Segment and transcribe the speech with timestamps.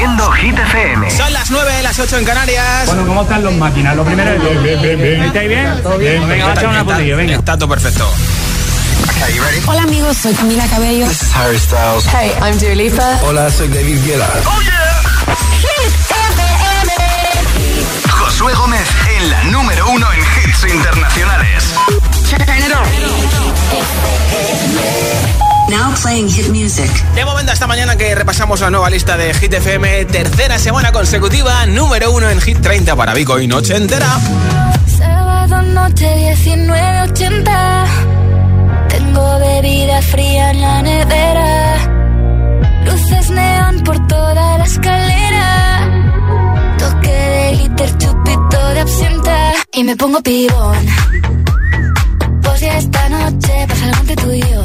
[0.00, 1.10] haciendo Hit FM.
[1.10, 2.86] Son las 9, las 8 en Canarias.
[2.86, 3.94] Bueno, ¿cómo están los máquinas?
[3.96, 5.22] Lo primero es bien, bien, bien, bien.
[5.24, 5.82] ¿Estáis bien?
[5.82, 6.26] ¿Todo bien?
[6.26, 7.34] Venga, vamos a echar una putilla, venga.
[7.34, 8.10] Está todo perfecto.
[9.66, 11.06] Hola amigos, soy Camila Cabello.
[11.06, 12.06] This is Harry Styles.
[12.06, 13.20] Hey, I'm Dua Lipa.
[13.24, 14.26] Hola, soy David Guetta.
[14.46, 15.02] ¡Oh, yeah!
[15.60, 15.92] Hit
[18.08, 18.88] Josué Gómez
[19.18, 21.74] en la número uno en hits internacionales.
[22.30, 22.72] Turn it
[25.44, 25.49] on.
[25.68, 26.90] Now playing hit music.
[27.14, 31.66] De momento, esta mañana que repasamos la nueva lista de Hit FM, tercera semana consecutiva,
[31.66, 34.18] número uno en Hit 30 para Vico y Noche Entera.
[34.98, 37.84] Sábado noche 19.80
[38.88, 41.76] Tengo bebida fría en la nevera.
[42.84, 45.88] Luces neón por toda la escalera.
[46.78, 49.52] Toque de glitter, chupito de absenta.
[49.72, 50.86] Y me pongo pibón.
[52.42, 54.64] Pues ya esta noche pasa algo entre tú y yo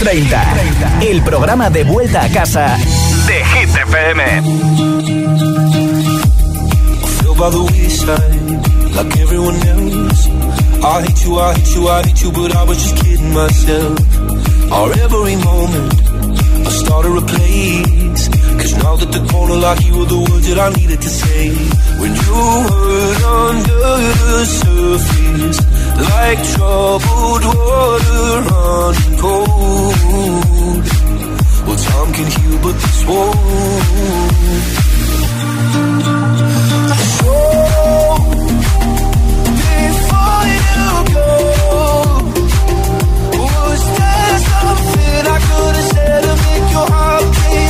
[0.00, 1.02] 30.
[1.02, 2.78] El programa de vuelta a casa
[3.26, 4.22] de Hit FM.
[7.38, 10.26] by the wayside like everyone else.
[10.84, 13.98] I hate you, I hate you, I hate you, but I was just kidding myself.
[14.72, 15.94] Our every moment,
[16.66, 18.39] I started a place.
[18.60, 21.48] Cause now that the corner lock, you were the words that I needed to say.
[22.00, 23.96] When you hurt under
[24.30, 25.58] the surface,
[26.10, 30.84] like troubled water running cold.
[31.66, 33.38] Well, time can heal, but this won't.
[39.80, 41.30] Before you go,
[43.40, 47.69] was there something I could have said to make your heart beat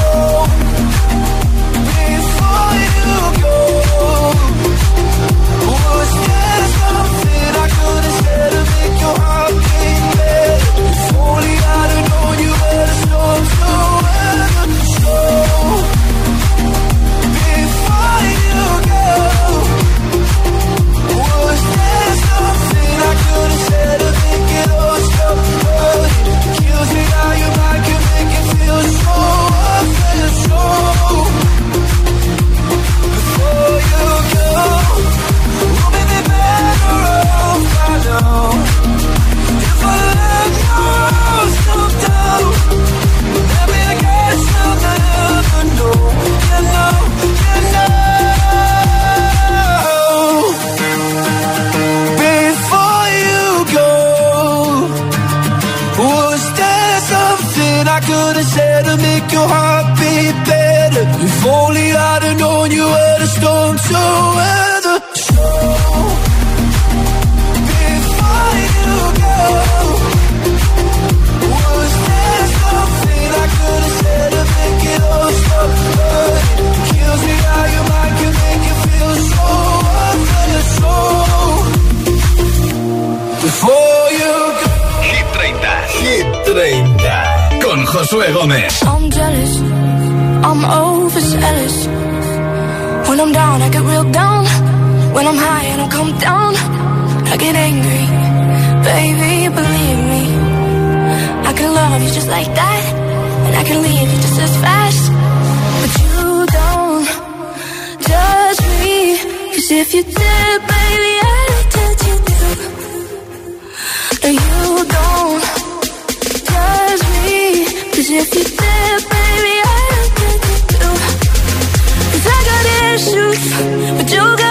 [123.51, 124.50] but you got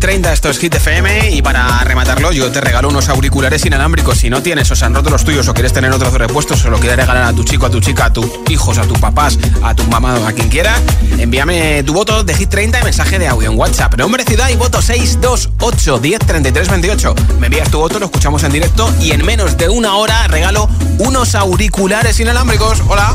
[0.00, 4.18] 30, esto es Hit FM y para rematarlo yo te regalo unos auriculares inalámbricos.
[4.18, 6.70] Si no tienes o se han roto los tuyos o quieres tener otros repuestos o
[6.70, 9.38] lo quieres regalar a tu chico, a tu chica, a tus hijos, a tus papás,
[9.62, 10.74] a tu mamá, a quien quiera,
[11.18, 13.94] envíame tu voto de Hit 30 y mensaje de audio en WhatsApp.
[13.96, 17.14] Nombre, ciudad y voto 628 10 33 28.
[17.38, 20.68] Me envías tu voto, lo escuchamos en directo y en menos de una hora regalo
[20.98, 22.82] unos auriculares inalámbricos.
[22.88, 23.14] Hola.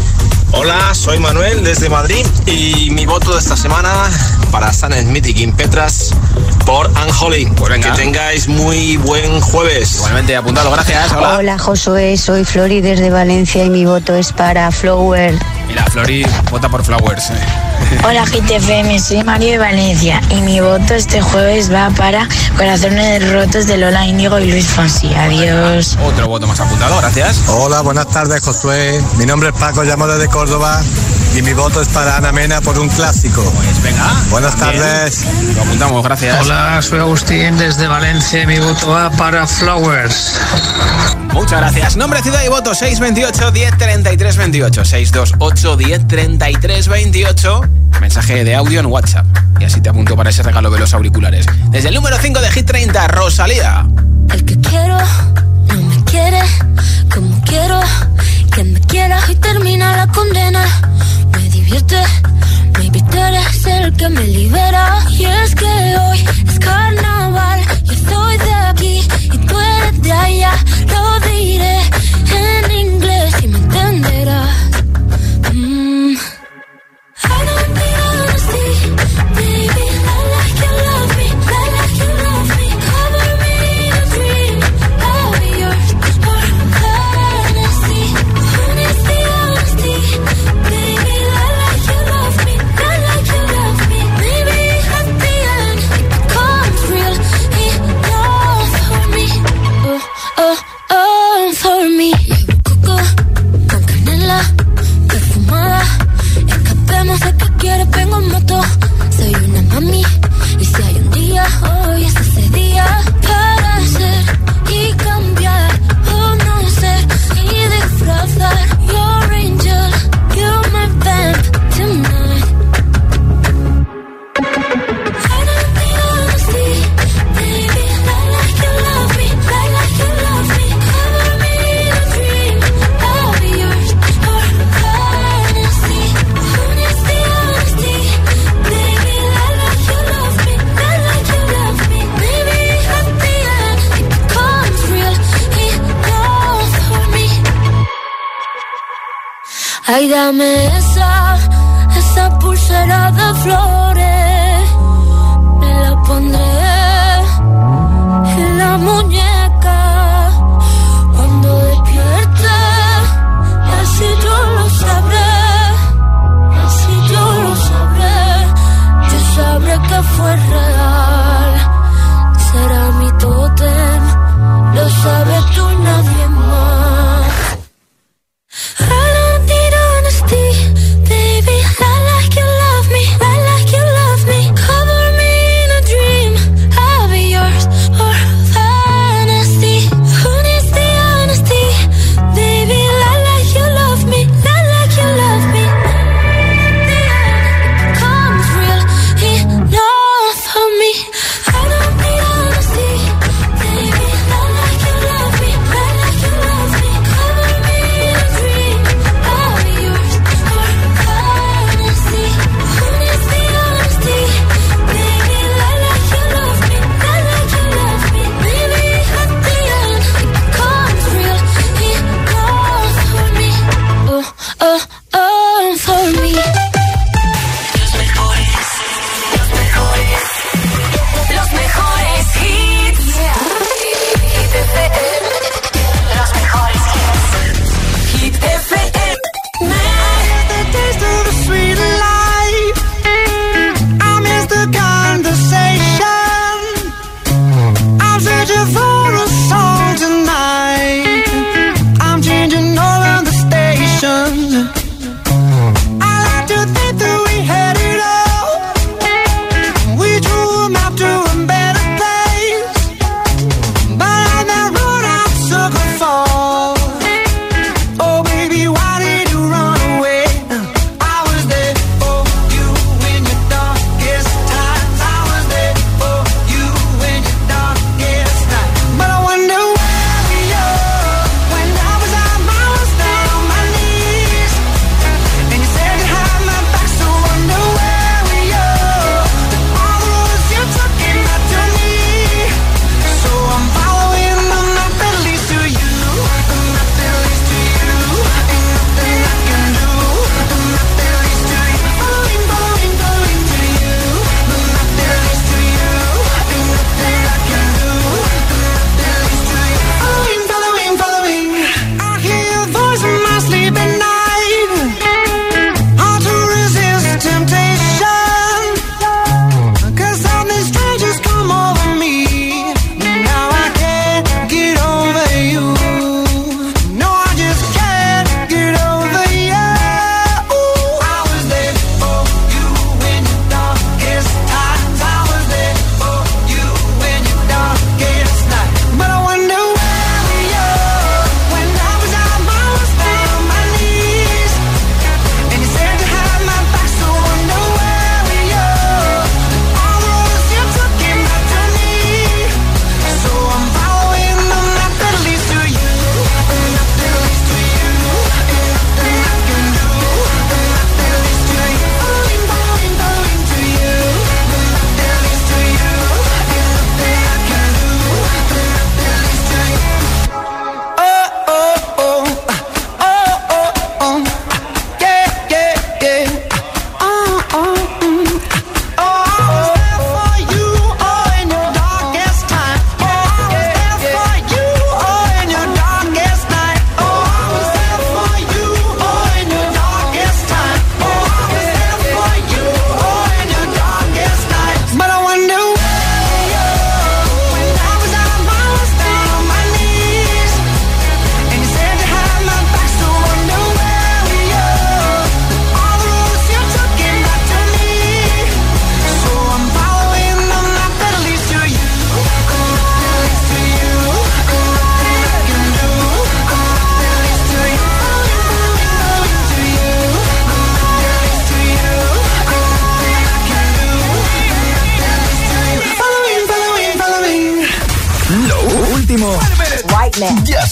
[0.52, 3.92] Hola, soy Manuel desde Madrid y mi voto de esta semana
[4.52, 6.12] para San Smith y Kim Petras
[6.66, 7.46] por Anjoli.
[7.48, 9.96] Pues que tengáis muy buen jueves.
[9.98, 11.12] Igualmente, apuntado, gracias.
[11.12, 11.38] Hola.
[11.38, 15.38] Hola, Josué, soy Flori desde Valencia y mi voto es para Flower.
[15.68, 17.32] Mira, Flori vota por Flowers.
[18.08, 22.28] Hola GTFM, soy Mario de Valencia y mi voto este jueves va para
[22.58, 25.14] Corazones Rotos de Lola Índigo y Luis Fonsi.
[25.14, 25.98] Adiós.
[26.04, 27.44] Otro voto más apuntado, gracias.
[27.48, 29.02] Hola, buenas tardes Josué.
[29.18, 30.82] Mi nombre es Paco, llamo desde Córdoba
[31.38, 33.44] y mi voto es para Ana Mena por un clásico.
[33.56, 34.14] Pues venga.
[34.30, 35.26] Buenas tardes.
[35.54, 36.46] Lo apuntamos, gracias.
[36.46, 40.40] Hola, soy Agustín desde Valencia y mi voto va para Flowers.
[41.34, 41.98] Muchas gracias.
[41.98, 44.86] Nombre, ciudad y voto 628 1033 28.
[44.86, 47.62] 628 1033 28.
[48.00, 49.26] Mensaje de audio en WhatsApp.
[49.60, 51.46] Y así te apunto para ese regalo de los auriculares.
[51.70, 53.86] Desde el número 5 de Hit 30, Rosalía.
[54.32, 54.98] El que quiero
[56.16, 56.42] quiere
[57.14, 57.80] como quiero
[58.54, 60.64] que me quiera y termina la condena.
[61.34, 62.02] Me divierte,
[63.12, 64.65] tú eres el que me libera.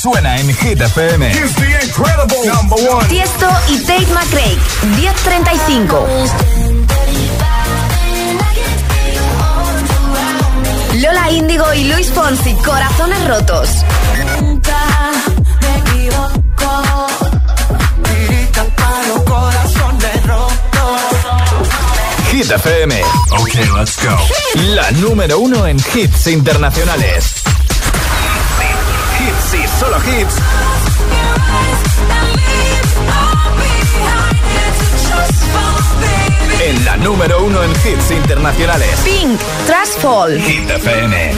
[0.04, 1.32] Suena en Hit FM.
[3.08, 4.58] Tiesto y Tate McRae.
[4.98, 6.08] 1035.
[10.96, 13.70] Lola Índigo y Luis Fonsi, Corazones Rotos.
[14.42, 14.78] Nunca
[15.62, 17.08] me equivoco.
[18.76, 21.02] para los corazones rotos.
[22.30, 23.02] Hit FM.
[23.40, 24.18] Ok, let's go.
[24.76, 27.33] La número uno en hits internacionales.
[29.84, 30.36] Solo hits.
[36.62, 39.02] En la número uno en hits internacionales.
[39.04, 40.40] Pink, Trash Fall.
[40.40, 41.34] Hit FM.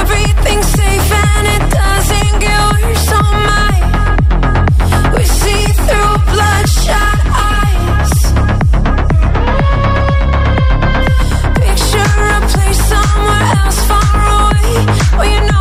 [0.00, 0.76] Everything's
[15.16, 15.55] Well, you know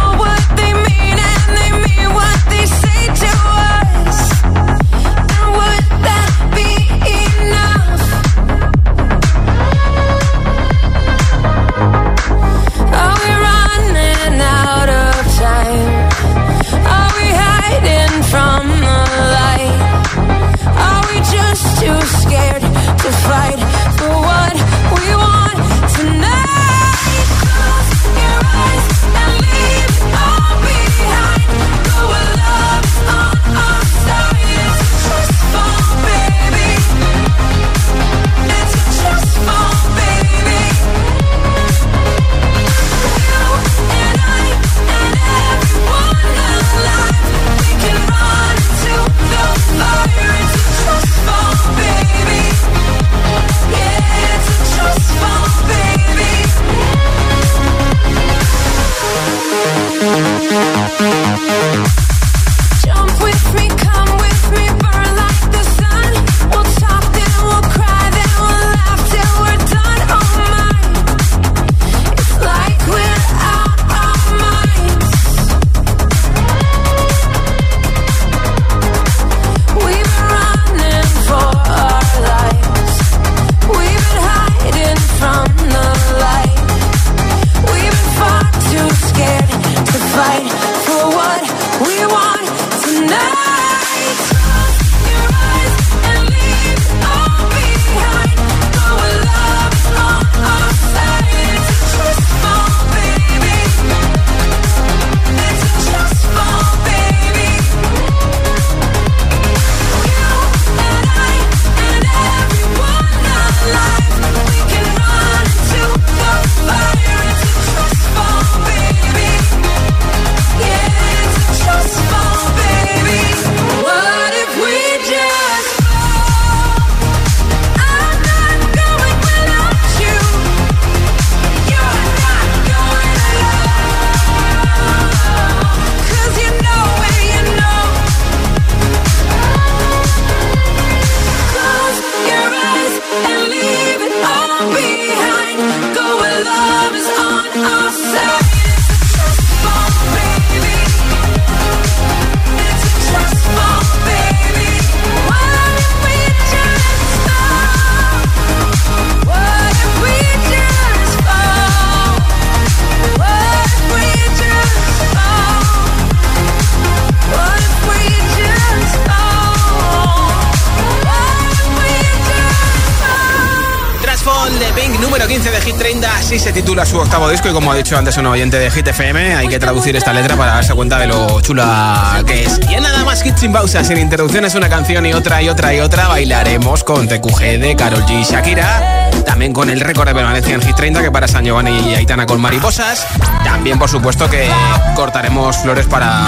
[177.30, 177.50] disco.
[177.50, 180.36] Y como ha dicho antes un oyente de Hit FM, hay que traducir esta letra
[180.36, 182.60] para darse cuenta de lo chula que es.
[182.70, 185.80] Y nada más hits sin pausa, sin interrupciones, una canción y otra y otra y
[185.80, 186.08] otra.
[186.08, 189.10] Bailaremos con TQG de Carol G y Shakira.
[189.26, 192.26] También con el récord de permanencia en Hit 30 que para San Giovanni y Aitana
[192.26, 193.06] con mariposas.
[193.44, 194.50] También, por supuesto, que
[194.96, 196.28] cortaremos flores para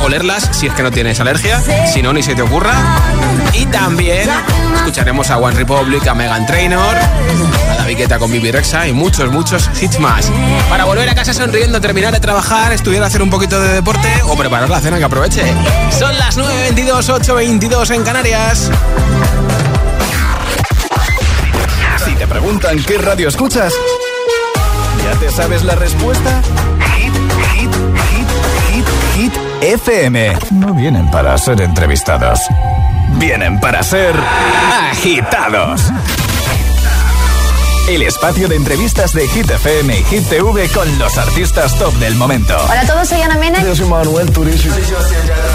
[0.00, 1.60] olerlas si es que no tienes alergia.
[1.92, 2.74] Si no, ni se te ocurra.
[3.54, 4.28] Y también
[4.88, 9.30] escucharemos a One Republic, a Megan Trainor, a David Guetta con Bibi Rexa y muchos,
[9.30, 10.32] muchos hits más.
[10.70, 14.34] Para volver a casa sonriendo, terminar de trabajar, estudiar, hacer un poquito de deporte o
[14.34, 15.42] preparar la cena que aproveche.
[15.90, 18.70] Son las 9.22, 8.22 en Canarias.
[22.02, 23.74] Si te preguntan qué radio escuchas,
[25.04, 26.40] ¿ya te sabes la respuesta?
[26.96, 27.12] Hit,
[27.52, 27.70] hit,
[28.08, 28.28] hit,
[28.72, 30.38] hit, hit, FM.
[30.52, 32.40] No vienen para ser entrevistados,
[33.18, 34.14] vienen para ser
[34.90, 35.90] agitados.
[37.88, 42.16] El espacio de entrevistas de Hit FM y Hit TV con los artistas top del
[42.16, 42.54] momento.
[42.68, 43.62] Hola a todos, soy Ana Mena.
[43.62, 44.68] Yo soy Manuel Turizo.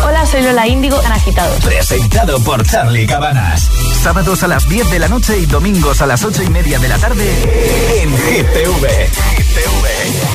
[0.03, 1.63] Hola, soy Lola Índigo, en Agitados.
[1.63, 3.69] Presentado por Charlie Cabanas.
[4.01, 6.87] Sábados a las 10 de la noche y domingos a las 8 y media de
[6.87, 9.09] la tarde en Hit TV.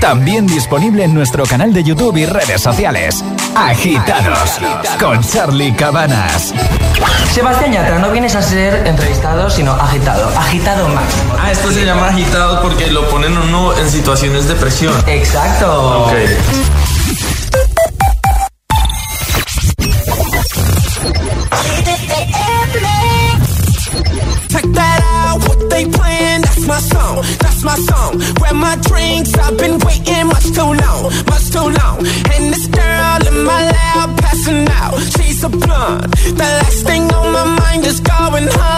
[0.01, 3.25] También disponible en nuestro canal de YouTube y redes sociales.
[3.57, 4.61] Agitados
[5.01, 6.55] con Charlie Cabanas.
[7.33, 10.29] Sebastián Yatra, no vienes a ser entrevistado, sino agitado.
[10.39, 11.35] Agitado máximo.
[11.39, 14.93] Ah, esto se llama agitado porque lo ponen uno en situaciones de presión.
[15.07, 16.05] Exacto.
[16.05, 16.13] Ok.
[24.49, 28.19] Check that out, what they playing, that's my song, that's my song.
[28.35, 31.97] Grab my drinks, I've been waiting much too long, much too long.
[32.35, 36.13] And this girl in my lap passing out, she's a blonde.
[36.13, 38.78] The last thing on my mind is going home.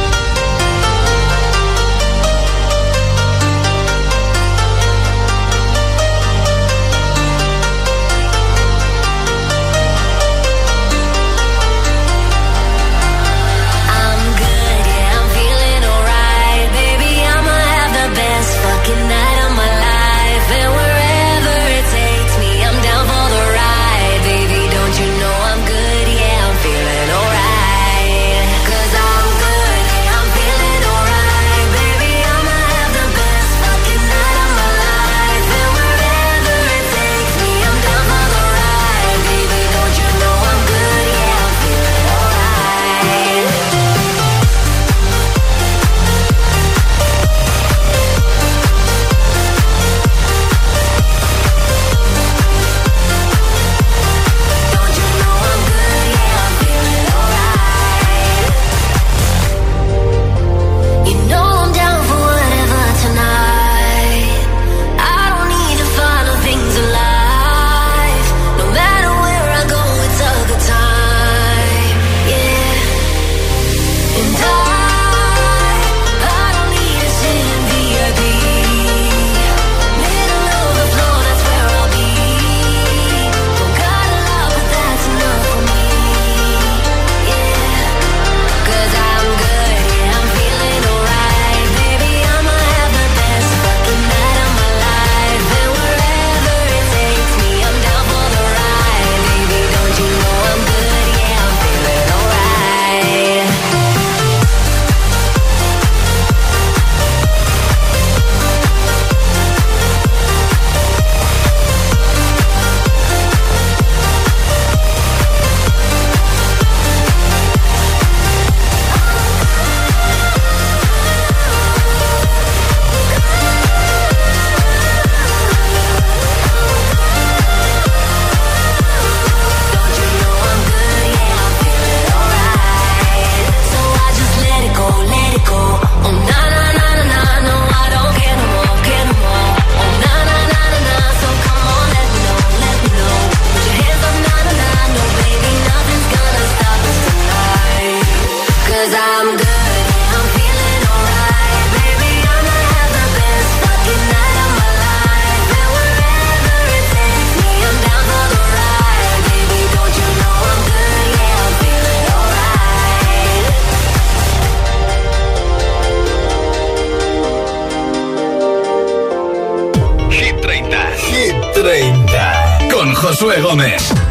[173.21, 174.10] Josué Gómez.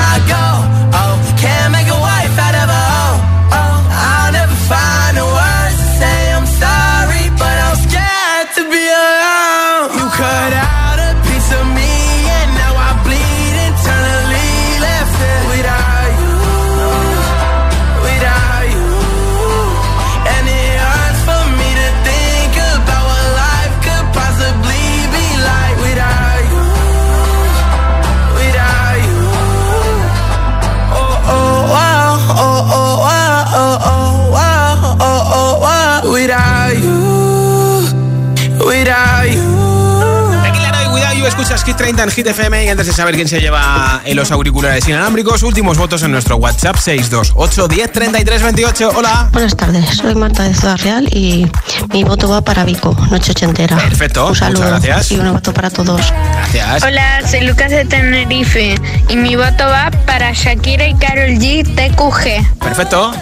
[41.61, 44.31] escuchas Hit 30 en Hit FM y antes de saber quién se lleva en los
[44.31, 48.91] auriculares inalámbricos, últimos votos en nuestro WhatsApp 628 10 33 28.
[48.95, 49.29] Hola.
[49.31, 51.49] Buenas tardes, soy Marta de Ciudad Real y
[51.93, 53.77] mi voto va para Vico, Noche Ochentera.
[53.77, 55.11] Perfecto, Un saludo muchas gracias.
[55.11, 56.01] y un voto para todos.
[56.35, 56.83] Gracias.
[56.83, 58.75] Hola, soy Lucas de Tenerife
[59.09, 62.59] y mi voto va para Shakira y Carol G TQG.
[62.59, 63.13] Perfecto.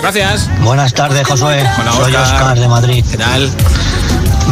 [0.00, 0.48] Gracias.
[0.60, 1.60] Buenas tardes, Josué.
[1.80, 2.22] Hola, Soy Óscar.
[2.42, 3.04] Oscar de Madrid.
[3.10, 3.50] ¿Qué tal?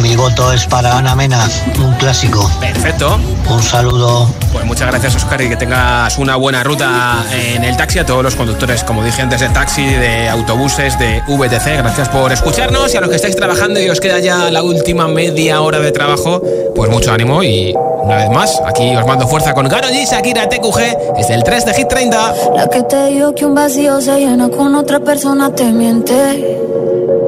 [0.01, 2.49] Mi voto es para Ana Mena, un clásico.
[2.59, 3.19] Perfecto.
[3.49, 4.27] Un saludo.
[4.51, 8.23] Pues muchas gracias, Oscar, y que tengas una buena ruta en el taxi a todos
[8.23, 11.77] los conductores, como dije antes, de taxi, de autobuses, de VTC.
[11.77, 15.07] Gracias por escucharnos y a los que estáis trabajando y os queda ya la última
[15.07, 16.41] media hora de trabajo,
[16.75, 20.49] pues mucho ánimo y una vez más, aquí os mando fuerza con Karol G, Shakira,
[20.49, 22.33] TQG, es el 3 de Hit 30.
[22.55, 26.59] La que te dijo que un vacío se llena con otra persona te miente.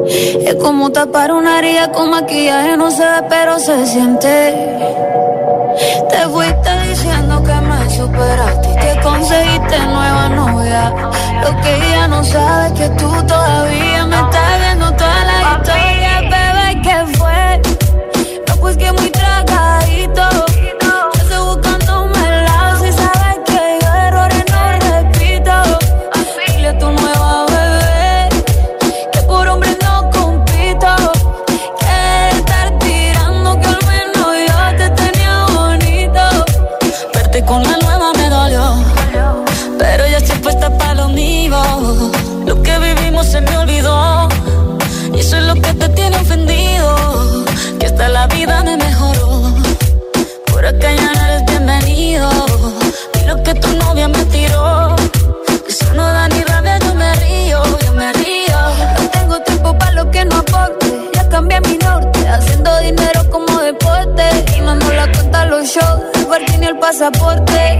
[0.08, 4.54] Es como tapar una herida con maquillaje, no se ve, pero se siente.
[6.10, 10.94] Te fuiste diciendo que me superaste y que conseguiste nueva novia.
[11.44, 16.22] Lo que ella no sabe es que tú todavía me estás viendo toda la historia,
[16.22, 17.62] bebé, ¿qué fue?
[18.48, 20.30] No, pues que muy tragadito.
[65.76, 67.80] show, porque ni el pasaporte.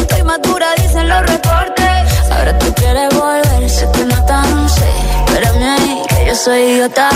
[0.00, 2.30] Estoy madura, dicen los reportes.
[2.30, 4.90] Ahora tú quieres volver, se te nota, no sé.
[5.26, 7.08] Espérame ahí, que yo soy idiota.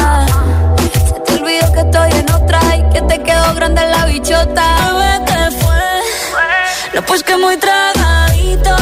[1.07, 4.65] Se te olvidó que estoy en otra y que te quedó grande la bichota.
[4.87, 5.83] Bebé, ¿qué fue?
[6.95, 8.77] No, pues que muy tragadito.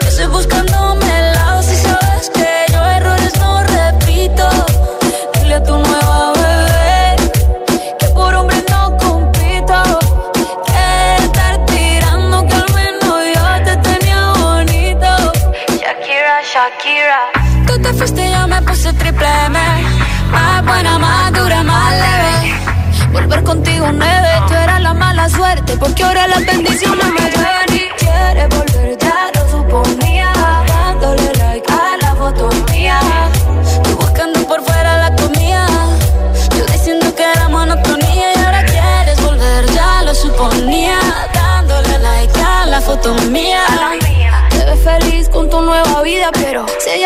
[0.00, 4.48] Que estoy buscándome el lado si sabes que yo errores no repito.
[5.34, 6.11] Dile a tu nuevo
[16.62, 17.22] Shakira.
[17.66, 19.58] Tú te fuiste, yo me puse triple M.
[20.30, 22.54] Más buena, más dura, más leve.
[23.10, 27.71] Volver contigo nueve, tú eras la mala suerte, porque ahora las bendiciones me duelen.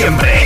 [0.00, 0.39] siempre.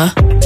[0.00, 0.39] Uh.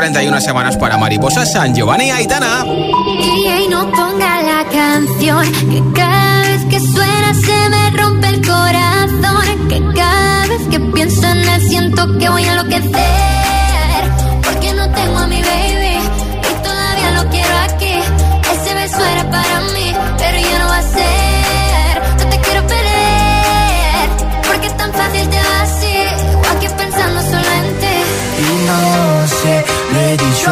[0.00, 2.64] 41 semanas para Mariposa San Giovanni Aitana.
[2.64, 8.40] Y hey, no ponga la canción, que cada vez que suena se me rompe el
[8.40, 13.59] corazón, que cada vez que pienso en él siento que voy a enloquecer.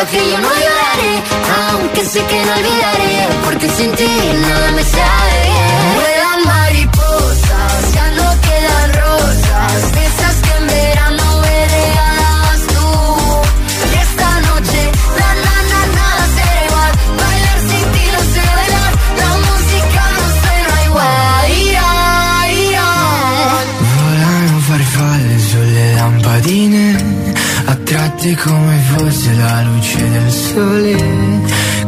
[0.00, 1.22] pero que yo no lloraré,
[1.72, 4.08] aunque sé que no olvidaré, porque sin ti
[4.40, 5.39] nada me sabe.
[30.60, 30.96] sole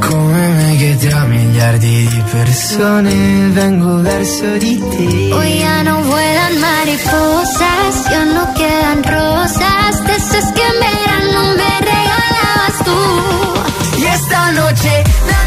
[0.00, 5.32] Come me che tra miliardi di persone vengo verso di te.
[5.32, 11.72] Hoy ya no vuelan mariposas, ya no quedan rosas De esas que en verano me
[11.90, 15.41] regalabas tú Y esta noche...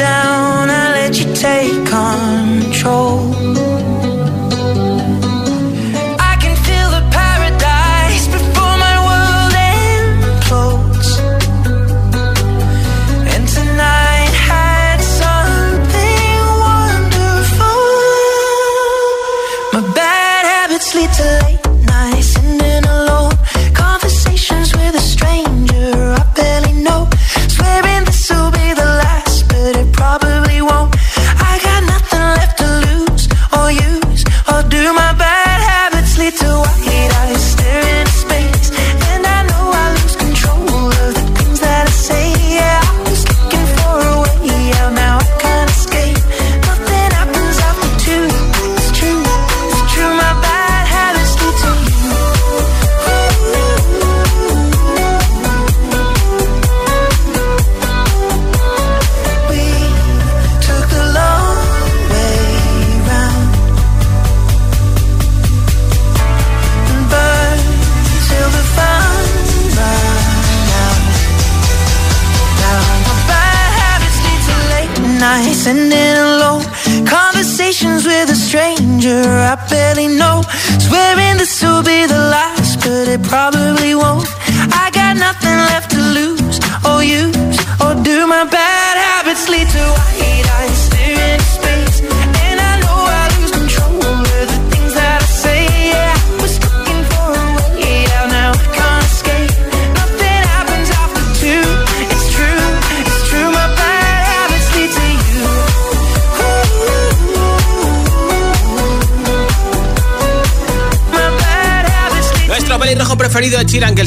[0.00, 0.29] down.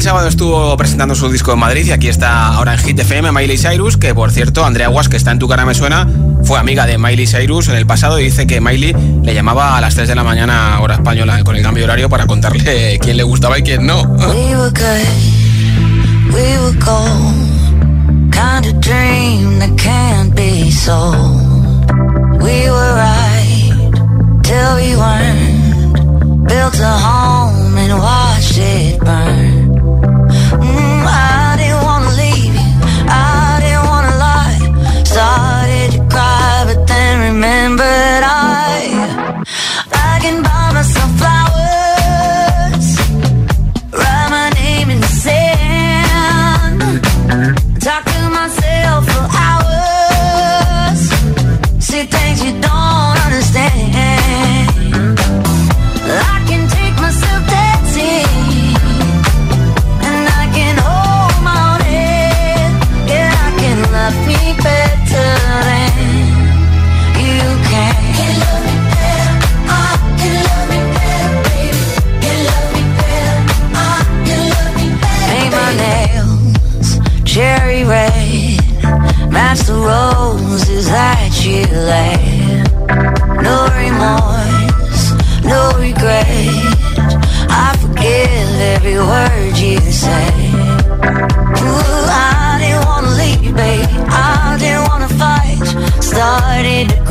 [0.04, 3.56] sábado estuvo presentando su disco en Madrid y aquí está ahora en Hit FM Miley
[3.56, 6.06] Cyrus, que por cierto, Andrea Guas, que está en tu cara me suena,
[6.42, 9.80] fue amiga de Miley Cyrus en el pasado y dice que Miley le llamaba a
[9.80, 13.22] las 3 de la mañana hora española con el cambio horario para contarle quién le
[13.22, 14.02] gustaba y quién no.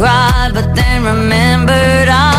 [0.04, 2.33] cried, but then remembered I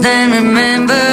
[0.00, 1.07] Then remember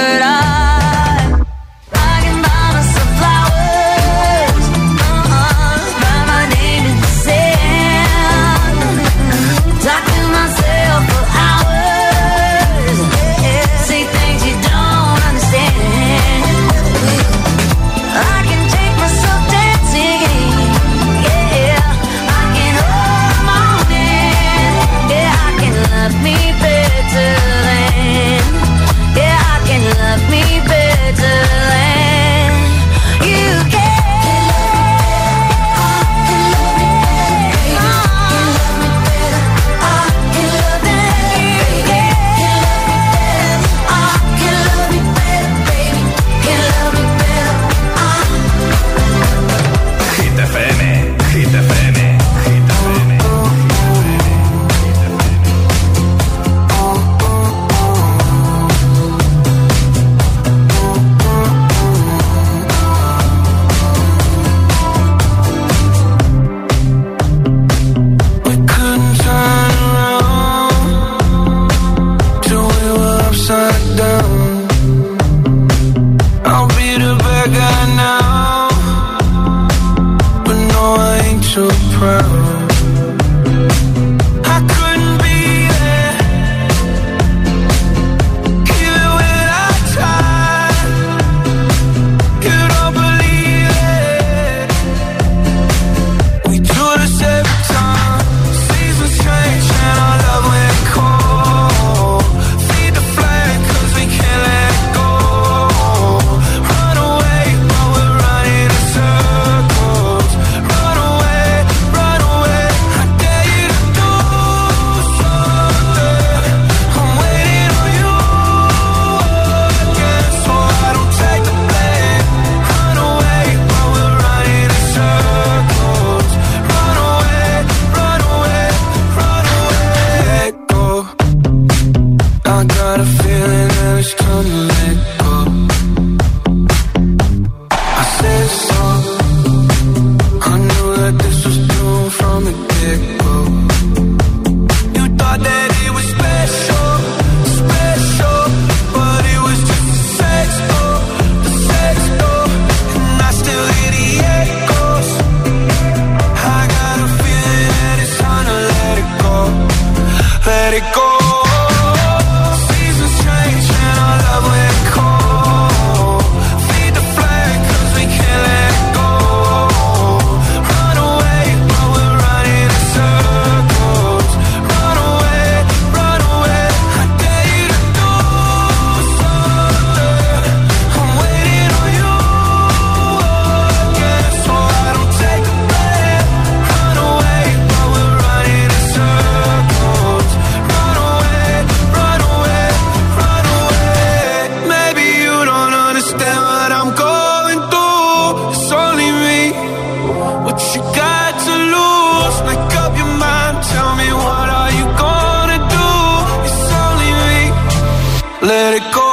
[208.46, 209.05] Let it go.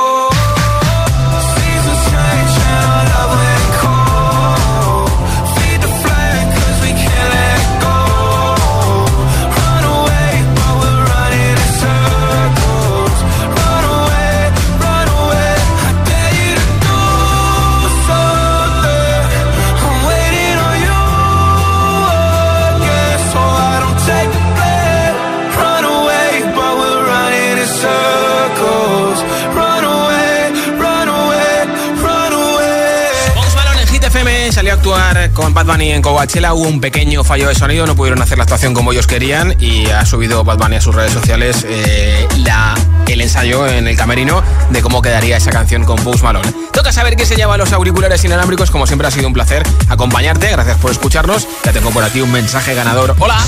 [35.62, 38.74] Bad Bunny en Coachella hubo un pequeño fallo de sonido, no pudieron hacer la actuación
[38.74, 42.74] como ellos querían y ha subido Bad Bunny a sus redes sociales eh, la,
[43.06, 46.52] el ensayo en el camerino de cómo quedaría esa canción con Post Malone.
[46.72, 50.50] Toca saber qué se lleva los auriculares inalámbricos, como siempre ha sido un placer acompañarte,
[50.50, 51.46] gracias por escucharnos.
[51.64, 53.14] Ya tengo por aquí un mensaje ganador.
[53.20, 53.38] Hola.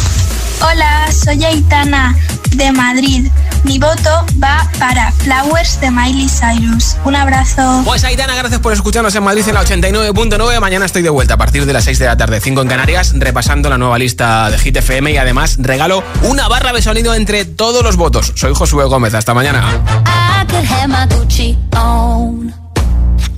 [0.61, 2.17] Hola, soy Aitana
[2.53, 3.27] de Madrid.
[3.65, 6.97] Mi voto va para Flowers de Miley Cyrus.
[7.05, 7.83] Un abrazo.
[7.85, 10.61] Pues Aitana, gracias por escucharnos en Madrid en la 89.9.
[10.61, 13.15] Mañana estoy de vuelta a partir de las 6 de la tarde, 5 en Canarias,
[13.17, 17.47] repasando la nueva lista de Hit FM y además regalo una barra de sonido entre
[17.47, 18.33] todos los votos.
[18.37, 19.65] Soy Josué Gómez, hasta mañana.
[20.07, 22.53] I could have my Gucci on.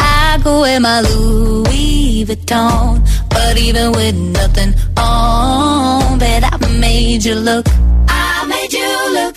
[0.00, 3.02] I go wear my Louis Vuitton.
[3.28, 7.66] But even with nothing on, bet I made you look.
[8.08, 9.36] I made you look.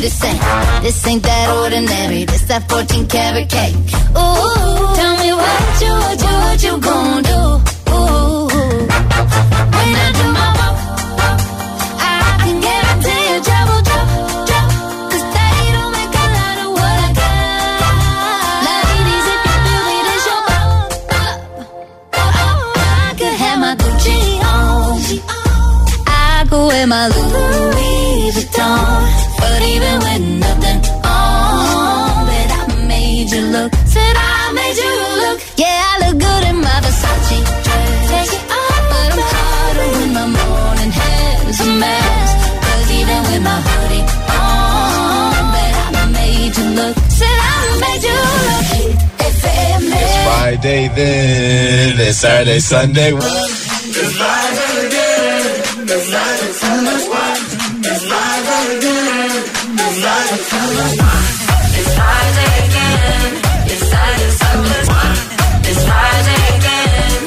[0.00, 0.40] The same.
[0.82, 2.24] This ain't that ordinary.
[2.24, 4.09] This that 14 karat cake.
[51.00, 53.12] Friday, Saturday, Sunday.
[53.14, 55.88] What is life again?
[55.88, 57.38] Is life tell us what?
[57.90, 59.30] Is life again?
[59.80, 60.94] Is life tell us?
[61.78, 63.32] It's Friday again.
[63.72, 64.84] It's Saturday, Sunday.
[65.70, 67.22] It's Friday again.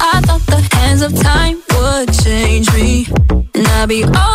[0.00, 3.06] I thought the hands of time would change me,
[3.54, 4.25] and I'd be.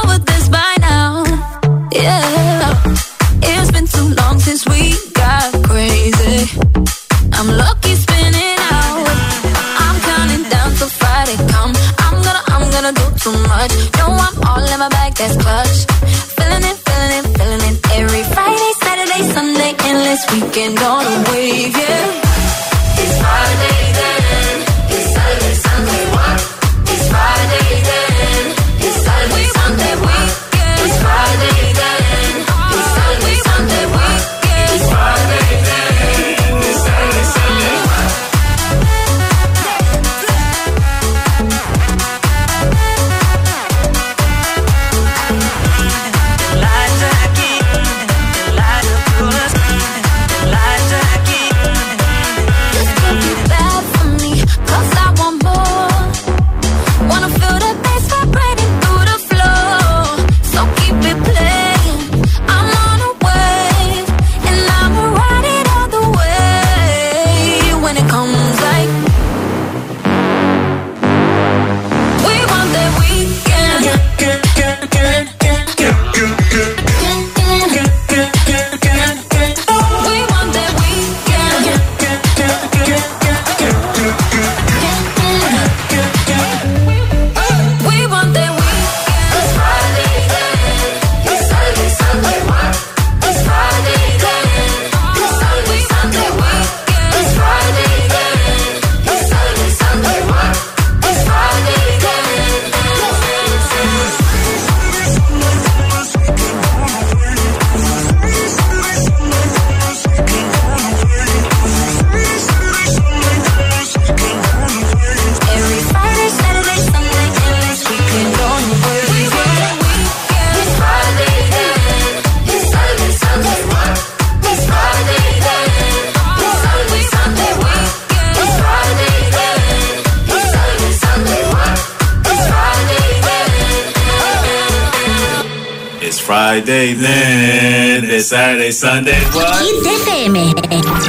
[136.72, 139.20] Then it's Saturday, Sunday.
[139.36, 139.60] What?
[139.60, 141.01] Hit FM.